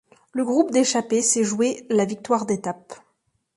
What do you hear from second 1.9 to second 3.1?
la victoire d'étape.